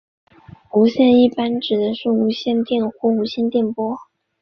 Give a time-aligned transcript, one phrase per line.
[0.73, 3.99] 无线一般指的是无线电或无线电波。